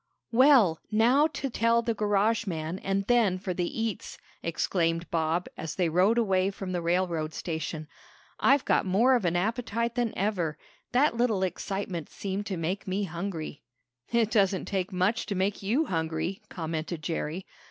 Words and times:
"Well, 0.31 0.79
now 0.89 1.27
to 1.27 1.47
tell 1.51 1.83
the 1.83 1.93
garage 1.93 2.47
man, 2.47 2.79
and 2.79 3.05
then 3.05 3.37
for 3.37 3.53
the 3.53 3.69
eats!" 3.81 4.17
exclaimed 4.41 5.07
Bob 5.11 5.47
as 5.55 5.75
they 5.75 5.89
rode 5.89 6.17
away 6.17 6.49
from 6.49 6.71
the 6.71 6.81
railroad 6.81 7.35
station. 7.35 7.87
"I've 8.39 8.65
got 8.65 8.87
more 8.87 9.13
of 9.13 9.25
an 9.25 9.35
appetite 9.35 9.93
than 9.93 10.11
ever. 10.17 10.57
That 10.91 11.17
little 11.17 11.43
excitement 11.43 12.09
seemed 12.09 12.47
to 12.47 12.57
make 12.57 12.87
me 12.87 13.03
hungry." 13.03 13.61
"It 14.11 14.31
doesn't 14.31 14.65
take 14.65 14.91
much 14.91 15.27
to 15.27 15.35
make 15.35 15.61
you 15.61 15.85
hungry," 15.85 16.41
commented 16.49 17.03
Jerry. 17.03 17.45